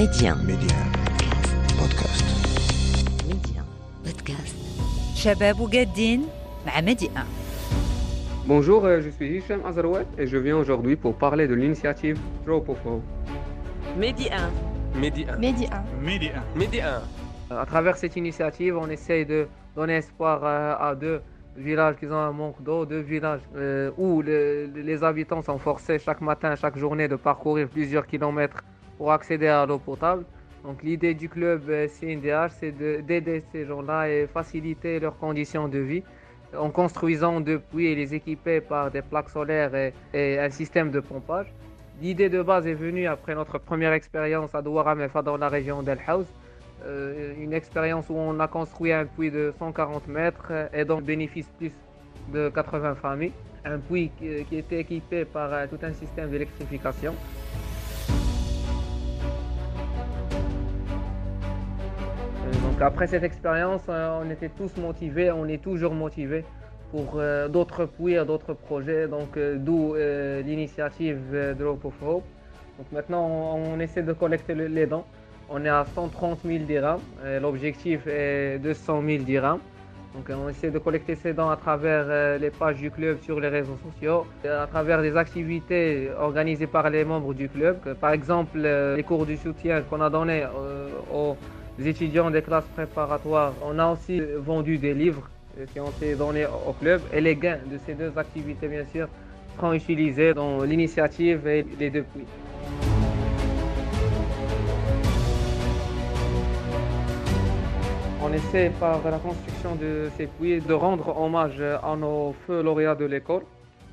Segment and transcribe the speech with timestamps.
[0.00, 0.34] Médien.
[0.46, 0.78] Médien.
[1.78, 2.24] Podcast.
[3.28, 3.62] Médien.
[4.02, 4.56] Podcast.
[5.14, 6.20] Shabab Ougaddin,
[6.82, 7.10] Médien.
[8.46, 13.02] Bonjour, euh, je suis Hicham Azarouet et je viens aujourd'hui pour parler de l'initiative Tropofo.
[13.98, 14.50] Médien.
[14.94, 15.36] Médien.
[15.36, 15.84] Médien.
[16.00, 16.42] Médien.
[16.56, 17.02] Médien.
[17.52, 21.20] Euh, à travers cette initiative, on essaye de donner espoir euh, à deux
[21.58, 23.42] villages qui ont un manque d'eau, deux villages
[23.98, 28.64] où les habitants sont forcés chaque matin, chaque journée de parcourir plusieurs kilomètres
[29.00, 30.24] pour accéder à l'eau potable.
[30.62, 35.68] Donc l'idée du club euh, CNDH, c'est de- d'aider ces gens-là et faciliter leurs conditions
[35.68, 36.02] de vie
[36.54, 41.00] en construisant deux puits et les équiper par des plaques solaires et, un système de
[41.00, 41.46] pompage.
[42.02, 45.82] L'idée de base est venue après notre première expérience à Douara Mefa dans la région
[45.82, 46.26] d'El Haouz.
[46.84, 51.04] Euh, une expérience où on a construit un puits de 140 mètres euh, et donc
[51.04, 51.72] bénéfice plus
[52.34, 53.32] de 80 familles.
[53.64, 57.14] Un puits qui, qui était équipé par euh, tout un système d'électrification.
[62.82, 66.44] Après cette expérience, euh, on était tous motivés, on est toujours motivés
[66.90, 69.94] pour euh, d'autres puits, d'autres projets, donc euh, d'où
[70.46, 72.24] l'initiative euh, Drop of Hope.
[72.78, 75.04] Donc maintenant, on, essaie de collecter le- les dons.
[75.50, 77.00] On est à 130 000 dirhams.
[77.42, 79.58] L'objectif est 200 000 dirhams.
[80.14, 83.48] Donc on essaie de collecter ces dons à travers les pages du club sur les
[83.48, 87.76] réseaux sociaux, à travers des activités organisées par les membres du club.
[88.00, 91.36] Par exemple, les cours du soutien qu'on a donnés euh, aux
[91.86, 93.52] étudiants des classes préparatoires.
[93.62, 95.28] On a aussi vendu des livres
[95.72, 99.08] qui ont été donnés au club et les gains de ces deux activités, bien sûr,
[99.56, 102.26] seront utilisés dans l'initiative et les deux puits.
[108.22, 112.94] On essaie par la construction de ces puits de rendre hommage à nos feux lauréats
[112.94, 113.42] de l'école.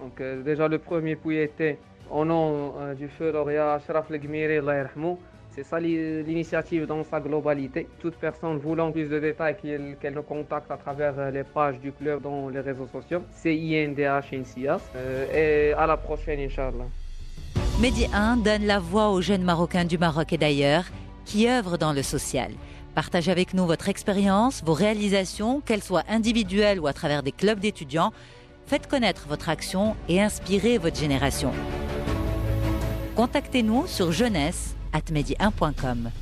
[0.00, 1.78] Donc euh, déjà le premier puits était
[2.10, 4.60] au nom euh, du feu lauréat Ashraf Legmiri.
[5.58, 7.88] C'est ça l'i- l'initiative dans sa globalité.
[7.98, 9.56] Toute personne voulant plus de détails
[10.00, 13.22] qu'elle nous contacte à travers euh, les pages du club dans les réseaux sociaux.
[13.34, 14.80] C'est INDH INSIAS.
[14.94, 16.86] Euh, et à la prochaine, Inch'Allah.
[17.80, 20.84] Mehdi 1 donne la voix aux jeunes Marocains du Maroc et d'ailleurs
[21.24, 22.52] qui œuvrent dans le social.
[22.94, 27.58] Partagez avec nous votre expérience, vos réalisations, qu'elles soient individuelles ou à travers des clubs
[27.58, 28.12] d'étudiants.
[28.66, 31.50] Faites connaître votre action et inspirez votre génération.
[33.18, 36.12] Contactez-nous sur jeunesse at medi1.com.